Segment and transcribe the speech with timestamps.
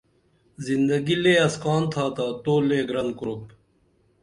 [0.67, 3.43] زندگی لے اسکان تھا تا تو لے گرن کُرُپ